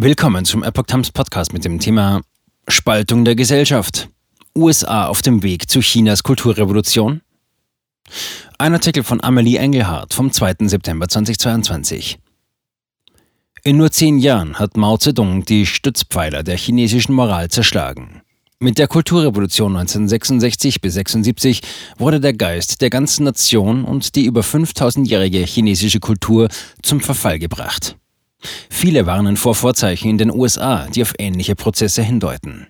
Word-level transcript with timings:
Willkommen 0.00 0.44
zum 0.44 0.62
Epoch 0.62 0.84
Times 0.84 1.10
Podcast 1.10 1.52
mit 1.52 1.64
dem 1.64 1.80
Thema 1.80 2.20
Spaltung 2.68 3.24
der 3.24 3.34
Gesellschaft. 3.34 4.08
USA 4.54 5.08
auf 5.08 5.22
dem 5.22 5.42
Weg 5.42 5.68
zu 5.68 5.80
Chinas 5.80 6.22
Kulturrevolution? 6.22 7.20
Ein 8.58 8.74
Artikel 8.74 9.02
von 9.02 9.20
Amelie 9.24 9.56
Engelhardt 9.56 10.14
vom 10.14 10.30
2. 10.30 10.68
September 10.68 11.08
2022. 11.08 12.20
In 13.64 13.76
nur 13.76 13.90
zehn 13.90 14.20
Jahren 14.20 14.60
hat 14.60 14.76
Mao 14.76 14.98
Zedong 14.98 15.44
die 15.44 15.66
Stützpfeiler 15.66 16.44
der 16.44 16.58
chinesischen 16.58 17.12
Moral 17.12 17.48
zerschlagen. 17.48 18.22
Mit 18.60 18.78
der 18.78 18.86
Kulturrevolution 18.86 19.76
1966 19.76 20.80
bis 20.80 20.94
76 20.94 21.60
wurde 21.98 22.20
der 22.20 22.34
Geist 22.34 22.82
der 22.82 22.90
ganzen 22.90 23.24
Nation 23.24 23.82
und 23.82 24.14
die 24.14 24.26
über 24.26 24.42
5000-jährige 24.42 25.40
chinesische 25.40 25.98
Kultur 25.98 26.46
zum 26.84 27.00
Verfall 27.00 27.40
gebracht. 27.40 27.96
Viele 28.70 29.06
warnen 29.06 29.36
vor 29.36 29.54
Vorzeichen 29.54 30.10
in 30.10 30.18
den 30.18 30.30
USA, 30.30 30.86
die 30.86 31.02
auf 31.02 31.14
ähnliche 31.18 31.56
Prozesse 31.56 32.02
hindeuten. 32.02 32.68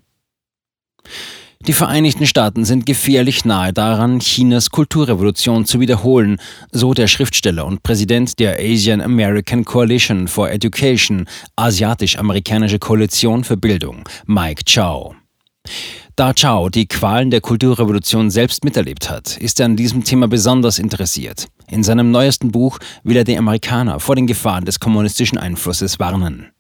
Die 1.67 1.73
Vereinigten 1.73 2.27
Staaten 2.27 2.65
sind 2.65 2.87
gefährlich 2.87 3.45
nahe 3.45 3.73
daran, 3.73 4.21
Chinas 4.21 4.71
Kulturrevolution 4.71 5.67
zu 5.67 5.81
wiederholen, 5.81 6.39
so 6.71 6.95
der 6.95 7.09
Schriftsteller 7.09 7.67
und 7.67 7.83
Präsident 7.83 8.39
der 8.39 8.59
Asian 8.61 9.01
American 9.01 9.65
Coalition 9.65 10.29
for 10.29 10.51
Education, 10.51 11.27
Asiatisch-Amerikanische 11.57 12.79
Koalition 12.79 13.43
für 13.43 13.57
Bildung, 13.57 14.09
Mike 14.25 14.63
Chow. 14.73 15.17
Da 16.15 16.33
Chow 16.33 16.71
die 16.71 16.87
Qualen 16.87 17.31
der 17.31 17.41
Kulturrevolution 17.41 18.31
selbst 18.31 18.65
miterlebt 18.65 19.11
hat, 19.11 19.37
ist 19.37 19.61
er 19.61 19.67
an 19.67 19.77
diesem 19.77 20.05
Thema 20.05 20.29
besonders 20.29 20.79
interessiert. 20.79 21.49
In 21.71 21.83
seinem 21.83 22.11
neuesten 22.11 22.51
Buch 22.51 22.79
will 23.05 23.17
er 23.17 23.25
die 23.25 23.37
Amerikaner 23.37 24.01
vor 24.01 24.17
den 24.17 24.27
Gefahren 24.27 24.65
des 24.65 24.81
kommunistischen 24.81 25.39
Einflusses 25.39 25.99
warnen. 25.99 26.51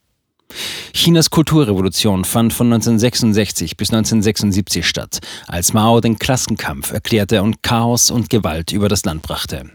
Chinas 0.99 1.31
Kulturrevolution 1.31 2.25
fand 2.25 2.53
von 2.53 2.67
1966 2.73 3.77
bis 3.77 3.91
1976 3.91 4.87
statt, 4.87 5.21
als 5.47 5.73
Mao 5.73 6.01
den 6.01 6.19
Klassenkampf 6.19 6.93
erklärte 6.93 7.43
und 7.43 7.63
Chaos 7.63 8.11
und 8.11 8.31
Gewalt 8.31 8.73
über 8.73 8.89
das 8.89 9.05
Land 9.05 9.23
brachte. 9.23 9.71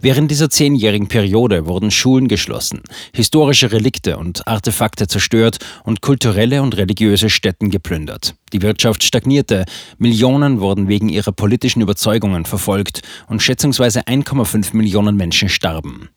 Während 0.00 0.30
dieser 0.30 0.50
zehnjährigen 0.50 1.08
Periode 1.08 1.66
wurden 1.66 1.90
Schulen 1.90 2.26
geschlossen, 2.26 2.82
historische 3.12 3.70
Relikte 3.70 4.16
und 4.16 4.48
Artefakte 4.48 5.06
zerstört 5.06 5.58
und 5.84 6.00
kulturelle 6.00 6.62
und 6.62 6.76
religiöse 6.76 7.30
Stätten 7.30 7.70
geplündert. 7.70 8.34
Die 8.52 8.62
Wirtschaft 8.62 9.04
stagnierte, 9.04 9.64
Millionen 9.98 10.60
wurden 10.60 10.88
wegen 10.88 11.08
ihrer 11.08 11.32
politischen 11.32 11.80
Überzeugungen 11.80 12.44
verfolgt 12.44 13.02
und 13.28 13.42
schätzungsweise 13.42 14.00
1,5 14.08 14.74
Millionen 14.76 15.16
Menschen 15.16 15.48
starben. 15.48 16.08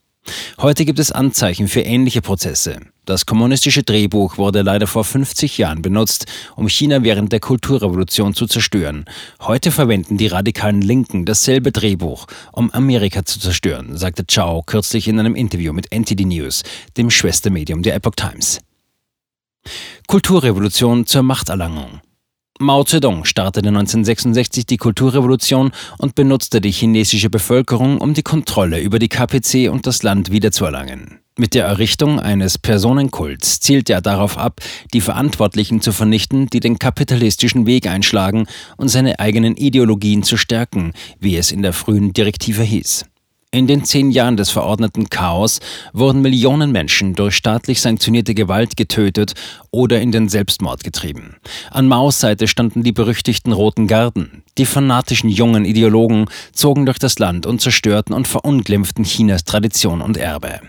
Heute 0.59 0.85
gibt 0.85 0.99
es 0.99 1.11
Anzeichen 1.11 1.67
für 1.67 1.81
ähnliche 1.81 2.21
Prozesse. 2.21 2.79
Das 3.05 3.27
kommunistische 3.27 3.83
Drehbuch 3.83 4.37
wurde 4.37 4.63
leider 4.63 4.87
vor 4.87 5.03
50 5.03 5.59
Jahren 5.59 5.81
benutzt, 5.81 6.25
um 6.55 6.67
China 6.67 7.03
während 7.03 7.31
der 7.31 7.39
Kulturrevolution 7.39 8.33
zu 8.33 8.47
zerstören. 8.47 9.05
Heute 9.41 9.71
verwenden 9.71 10.17
die 10.17 10.27
radikalen 10.27 10.81
Linken 10.81 11.25
dasselbe 11.25 11.71
Drehbuch, 11.71 12.25
um 12.51 12.71
Amerika 12.71 13.23
zu 13.23 13.39
zerstören, 13.39 13.97
sagte 13.97 14.25
Chow 14.25 14.65
kürzlich 14.65 15.07
in 15.07 15.19
einem 15.19 15.35
Interview 15.35 15.71
mit 15.71 15.91
NTD 15.91 16.25
News, 16.25 16.63
dem 16.97 17.11
Schwestermedium 17.11 17.83
der 17.83 17.95
Epoch 17.95 18.15
Times. 18.15 18.59
Kulturrevolution 20.07 21.05
zur 21.05 21.23
Machterlangung. 21.23 22.01
Mao 22.57 22.85
Zedong 22.85 23.25
startete 23.25 23.67
1966 23.67 24.65
die 24.65 24.77
Kulturrevolution 24.77 25.71
und 25.97 26.15
benutzte 26.15 26.61
die 26.61 26.71
chinesische 26.71 27.29
Bevölkerung, 27.29 27.99
um 27.99 28.13
die 28.13 28.23
Kontrolle 28.23 28.79
über 28.79 28.97
die 28.97 29.09
KPC 29.09 29.69
und 29.69 29.85
das 29.85 30.03
Land 30.03 30.31
wiederzuerlangen. 30.31 31.19
Mit 31.37 31.53
der 31.53 31.65
Errichtung 31.65 32.17
eines 32.17 32.57
Personenkults 32.57 33.59
zielt 33.59 33.89
er 33.89 33.99
darauf 33.99 34.37
ab, 34.37 34.61
die 34.93 35.01
Verantwortlichen 35.01 35.81
zu 35.81 35.91
vernichten, 35.91 36.47
die 36.47 36.61
den 36.61 36.79
kapitalistischen 36.79 37.65
Weg 37.65 37.87
einschlagen 37.87 38.47
und 38.77 38.87
seine 38.87 39.19
eigenen 39.19 39.57
Ideologien 39.57 40.23
zu 40.23 40.37
stärken, 40.37 40.93
wie 41.19 41.35
es 41.35 41.51
in 41.51 41.61
der 41.61 41.73
frühen 41.73 42.13
Direktive 42.13 42.63
hieß. 42.63 43.05
In 43.55 43.67
den 43.67 43.85
zehn 43.85 44.11
Jahren 44.11 44.35
des 44.35 44.49
verordneten 44.49 45.09
Chaos 45.09 45.61
wurden 45.93 46.21
Millionen 46.21 46.73
Menschen 46.73 47.13
durch 47.13 47.37
staatlich 47.37 47.79
sanktionierte 47.79 48.35
Gewalt 48.35 48.75
getötet 48.75 49.33
oder 49.71 50.01
in 50.01 50.11
den 50.11 50.27
Selbstmord 50.27 50.83
getrieben. 50.83 51.37
An 51.71 51.87
Maos 51.87 52.19
Seite 52.19 52.49
standen 52.49 52.83
die 52.83 52.91
berüchtigten 52.91 53.53
Roten 53.53 53.87
Garden. 53.87 54.43
Die 54.57 54.65
fanatischen 54.65 55.29
jungen 55.29 55.63
Ideologen 55.63 56.25
zogen 56.51 56.85
durch 56.85 56.99
das 56.99 57.17
Land 57.17 57.45
und 57.45 57.61
zerstörten 57.61 58.13
und 58.13 58.27
verunglimpften 58.27 59.05
Chinas 59.05 59.45
Tradition 59.45 60.01
und 60.01 60.17
Erbe. 60.17 60.59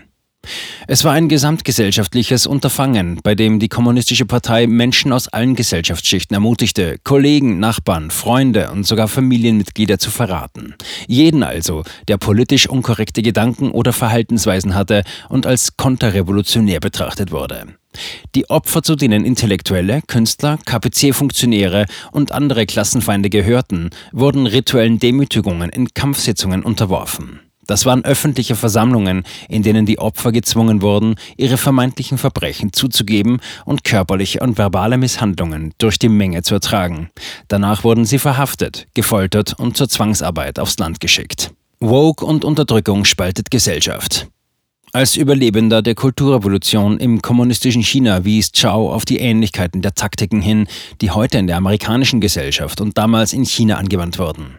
Es 0.89 1.03
war 1.03 1.11
ein 1.11 1.27
gesamtgesellschaftliches 1.27 2.47
Unterfangen, 2.47 3.19
bei 3.21 3.35
dem 3.35 3.59
die 3.59 3.67
Kommunistische 3.67 4.25
Partei 4.25 4.67
Menschen 4.67 5.11
aus 5.11 5.27
allen 5.27 5.53
Gesellschaftsschichten 5.53 6.33
ermutigte, 6.33 6.95
Kollegen, 7.03 7.59
Nachbarn, 7.59 8.09
Freunde 8.09 8.71
und 8.71 8.85
sogar 8.85 9.09
Familienmitglieder 9.09 9.99
zu 9.99 10.09
verraten. 10.09 10.75
Jeden 11.05 11.43
also, 11.43 11.83
der 12.07 12.15
politisch 12.15 12.69
unkorrekte 12.69 13.21
Gedanken 13.21 13.71
oder 13.71 13.91
Verhaltensweisen 13.91 14.75
hatte 14.75 15.03
und 15.27 15.45
als 15.45 15.75
konterrevolutionär 15.75 16.79
betrachtet 16.79 17.33
wurde. 17.33 17.65
Die 18.33 18.49
Opfer, 18.49 18.81
zu 18.81 18.95
denen 18.95 19.25
Intellektuelle, 19.25 20.01
Künstler, 20.07 20.57
KPC-Funktionäre 20.65 21.85
und 22.13 22.31
andere 22.31 22.65
Klassenfeinde 22.65 23.29
gehörten, 23.29 23.89
wurden 24.13 24.47
rituellen 24.47 24.99
Demütigungen 24.99 25.69
in 25.69 25.93
Kampfsitzungen 25.93 26.63
unterworfen. 26.63 27.41
Das 27.67 27.85
waren 27.85 28.03
öffentliche 28.05 28.55
Versammlungen, 28.55 29.23
in 29.49 29.61
denen 29.61 29.85
die 29.85 29.99
Opfer 29.99 30.31
gezwungen 30.31 30.81
wurden, 30.81 31.15
ihre 31.35 31.57
vermeintlichen 31.57 32.17
Verbrechen 32.17 32.73
zuzugeben 32.73 33.39
und 33.65 33.83
körperliche 33.83 34.39
und 34.39 34.57
verbale 34.57 34.97
Misshandlungen 34.97 35.73
durch 35.77 35.99
die 35.99 36.09
Menge 36.09 36.41
zu 36.41 36.55
ertragen. 36.55 37.09
Danach 37.49 37.83
wurden 37.83 38.05
sie 38.05 38.19
verhaftet, 38.19 38.87
gefoltert 38.93 39.53
und 39.59 39.77
zur 39.77 39.89
Zwangsarbeit 39.89 40.59
aufs 40.59 40.79
Land 40.79 40.99
geschickt. 40.99 41.51
Woke 41.79 42.25
und 42.25 42.43
Unterdrückung 42.43 43.05
spaltet 43.05 43.51
Gesellschaft. 43.51 44.27
Als 44.97 45.15
Überlebender 45.15 45.83
der 45.83 45.93
Kulturrevolution 45.93 46.97
im 46.97 47.21
kommunistischen 47.21 47.83
China 47.83 48.25
wies 48.25 48.51
Chow 48.51 48.91
auf 48.91 49.05
die 49.05 49.19
Ähnlichkeiten 49.19 49.83
der 49.83 49.93
Taktiken 49.93 50.41
hin, 50.41 50.67
die 51.01 51.11
heute 51.11 51.37
in 51.37 51.45
der 51.45 51.57
amerikanischen 51.57 52.19
Gesellschaft 52.19 52.81
und 52.81 52.97
damals 52.97 53.31
in 53.31 53.45
China 53.45 53.75
angewandt 53.75 54.17
wurden. 54.17 54.57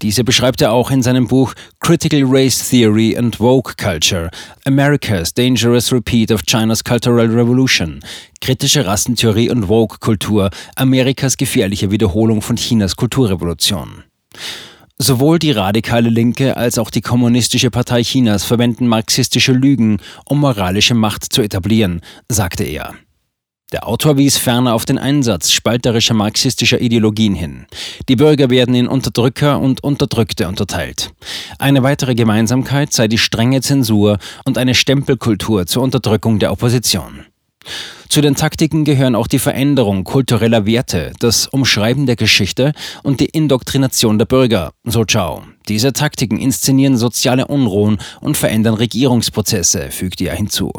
Diese 0.00 0.22
beschreibt 0.22 0.60
er 0.60 0.70
auch 0.70 0.92
in 0.92 1.02
seinem 1.02 1.26
Buch 1.26 1.54
Critical 1.80 2.22
Race 2.24 2.70
Theory 2.70 3.16
and 3.16 3.40
Woke 3.40 3.74
Culture, 3.74 4.30
America's 4.64 5.34
Dangerous 5.34 5.90
Repeat 5.90 6.30
of 6.30 6.42
China's 6.46 6.84
Cultural 6.84 7.26
Revolution, 7.26 7.98
kritische 8.40 8.86
Rassentheorie 8.86 9.50
und 9.50 9.66
Woke-Kultur, 9.66 10.50
Amerikas 10.76 11.36
gefährliche 11.36 11.90
Wiederholung 11.90 12.42
von 12.42 12.54
Chinas 12.54 12.94
Kulturrevolution. 12.94 14.04
Sowohl 14.96 15.40
die 15.40 15.50
radikale 15.50 16.08
Linke 16.08 16.56
als 16.56 16.78
auch 16.78 16.88
die 16.88 17.00
Kommunistische 17.00 17.70
Partei 17.70 18.02
Chinas 18.02 18.44
verwenden 18.44 18.86
marxistische 18.86 19.52
Lügen, 19.52 19.98
um 20.24 20.38
moralische 20.38 20.94
Macht 20.94 21.32
zu 21.32 21.42
etablieren, 21.42 22.00
sagte 22.28 22.62
er. 22.62 22.94
Der 23.72 23.88
Autor 23.88 24.16
wies 24.18 24.38
ferner 24.38 24.72
auf 24.72 24.84
den 24.84 24.98
Einsatz 24.98 25.50
spalterischer 25.50 26.14
marxistischer 26.14 26.80
Ideologien 26.80 27.34
hin. 27.34 27.66
Die 28.08 28.14
Bürger 28.14 28.48
werden 28.50 28.76
in 28.76 28.86
Unterdrücker 28.86 29.58
und 29.58 29.82
Unterdrückte 29.82 30.46
unterteilt. 30.46 31.12
Eine 31.58 31.82
weitere 31.82 32.14
Gemeinsamkeit 32.14 32.92
sei 32.92 33.08
die 33.08 33.18
strenge 33.18 33.62
Zensur 33.62 34.18
und 34.44 34.58
eine 34.58 34.76
Stempelkultur 34.76 35.66
zur 35.66 35.82
Unterdrückung 35.82 36.38
der 36.38 36.52
Opposition. 36.52 37.26
Zu 38.08 38.20
den 38.20 38.34
Taktiken 38.34 38.84
gehören 38.84 39.14
auch 39.14 39.26
die 39.26 39.38
Veränderung 39.38 40.04
kultureller 40.04 40.66
Werte, 40.66 41.12
das 41.18 41.46
Umschreiben 41.46 42.06
der 42.06 42.16
Geschichte 42.16 42.72
und 43.02 43.20
die 43.20 43.26
Indoktrination 43.26 44.18
der 44.18 44.26
Bürger, 44.26 44.72
so 44.84 45.04
Chao. 45.04 45.44
Diese 45.68 45.92
Taktiken 45.92 46.38
inszenieren 46.38 46.96
soziale 46.96 47.46
Unruhen 47.46 47.98
und 48.20 48.36
verändern 48.36 48.74
Regierungsprozesse, 48.74 49.90
fügte 49.90 50.28
er 50.28 50.36
hinzu. 50.36 50.72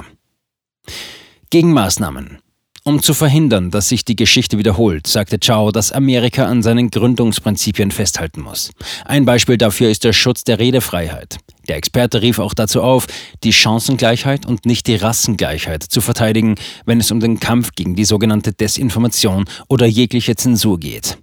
Gegenmaßnahmen. 1.50 2.40
Um 2.88 3.02
zu 3.02 3.16
verhindern, 3.16 3.72
dass 3.72 3.90
sich 3.90 4.06
die 4.06 4.16
Geschichte 4.16 4.60
wiederholt, 4.60 5.08
sagte 5.08 5.40
Chao, 5.40 5.72
dass 5.72 5.92
Amerika 5.92 6.46
an 6.46 6.62
seinen 6.62 6.92
Gründungsprinzipien 6.92 7.90
festhalten 7.90 8.42
muss. 8.42 8.70
Ein 9.06 9.26
Beispiel 9.26 9.58
dafür 9.58 9.90
ist 9.90 10.04
der 10.04 10.14
Schutz 10.14 10.44
der 10.44 10.60
Redefreiheit. 10.60 11.40
Der 11.68 11.78
Experte 11.78 12.22
rief 12.22 12.38
auch 12.38 12.54
dazu 12.54 12.84
auf, 12.84 13.08
die 13.44 13.54
Chancengleichheit 13.54 14.46
und 14.46 14.68
nicht 14.68 14.86
die 14.86 14.98
Rassengleichheit 14.98 15.82
zu 15.82 16.00
verteidigen, 16.00 16.56
wenn 16.86 17.00
es 17.00 17.10
um 17.10 17.20
den 17.20 17.40
Kampf 17.40 17.72
gegen 17.76 17.96
die 17.96 18.06
sogenannte 18.06 18.54
Desinformation 18.54 19.46
oder 19.68 19.88
jegliche 19.88 20.36
Zensur 20.36 20.80
geht. 20.80 21.18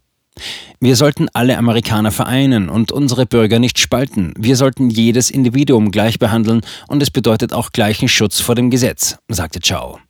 Wir 0.81 0.97
sollten 0.97 1.29
alle 1.33 1.57
Amerikaner 1.59 2.11
vereinen 2.11 2.71
und 2.71 2.91
unsere 2.91 3.25
Bürger 3.25 3.61
nicht 3.61 3.79
spalten. 3.79 4.35
Wir 4.37 4.57
sollten 4.57 4.91
jedes 4.91 5.31
Individuum 5.31 5.93
gleich 5.93 6.19
behandeln 6.19 6.63
und 6.89 7.05
es 7.05 7.13
bedeutet 7.13 7.53
auch 7.53 7.71
gleichen 7.71 8.09
Schutz 8.09 8.41
vor 8.41 8.57
dem 8.57 8.69
Gesetz, 8.69 9.17
sagte 9.29 9.61
Chao. 9.61 10.01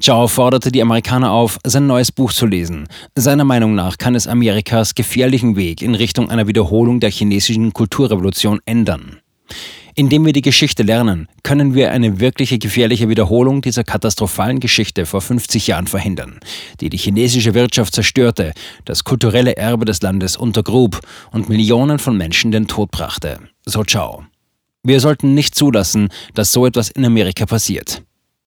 Zhao 0.00 0.28
forderte 0.28 0.70
die 0.70 0.82
Amerikaner 0.82 1.32
auf, 1.32 1.58
sein 1.64 1.86
neues 1.86 2.12
Buch 2.12 2.32
zu 2.32 2.46
lesen. 2.46 2.88
Seiner 3.14 3.44
Meinung 3.44 3.74
nach 3.74 3.98
kann 3.98 4.14
es 4.14 4.26
Amerikas 4.26 4.94
gefährlichen 4.94 5.56
Weg 5.56 5.82
in 5.82 5.94
Richtung 5.94 6.30
einer 6.30 6.46
Wiederholung 6.46 7.00
der 7.00 7.10
chinesischen 7.10 7.72
Kulturrevolution 7.72 8.60
ändern. 8.66 9.20
Indem 9.98 10.26
wir 10.26 10.34
die 10.34 10.42
Geschichte 10.42 10.82
lernen, 10.82 11.26
können 11.42 11.74
wir 11.74 11.90
eine 11.90 12.20
wirkliche 12.20 12.58
gefährliche 12.58 13.08
Wiederholung 13.08 13.62
dieser 13.62 13.82
katastrophalen 13.82 14.60
Geschichte 14.60 15.06
vor 15.06 15.22
50 15.22 15.68
Jahren 15.68 15.86
verhindern, 15.86 16.38
die 16.80 16.90
die 16.90 16.98
chinesische 16.98 17.54
Wirtschaft 17.54 17.94
zerstörte, 17.94 18.52
das 18.84 19.04
kulturelle 19.04 19.56
Erbe 19.56 19.86
des 19.86 20.02
Landes 20.02 20.36
untergrub 20.36 21.00
und 21.32 21.48
Millionen 21.48 21.98
von 21.98 22.14
Menschen 22.14 22.50
den 22.50 22.66
Tod 22.66 22.90
brachte. 22.90 23.38
So 23.64 23.84
ciao. 23.84 24.26
Wir 24.82 25.00
sollten 25.00 25.32
nicht 25.32 25.54
zulassen, 25.54 26.10
dass 26.34 26.52
so 26.52 26.66
etwas 26.66 26.90
in 26.90 27.06
Amerika 27.06 27.46
passiert. 27.46 28.02